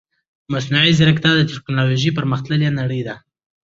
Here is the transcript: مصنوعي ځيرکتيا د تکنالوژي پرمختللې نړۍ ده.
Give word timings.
مصنوعي 0.53 0.91
ځيرکتيا 0.97 1.31
د 1.35 1.41
تکنالوژي 1.51 2.09
پرمختللې 2.17 2.69
نړۍ 2.79 3.01
ده. 3.07 3.15